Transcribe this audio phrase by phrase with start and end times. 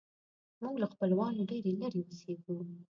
[0.61, 2.57] موږ له خپلوانو ډېر لیرې اوسیږو